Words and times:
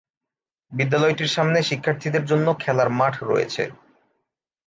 বিদ্যালয়টির 0.71 1.33
সামনে 1.35 1.59
শিক্ষার্থীদের 1.61 2.23
জন্য 2.25 2.47
খেলার 2.59 2.89
মাঠ 2.99 3.13
রয়েছে। 3.23 3.63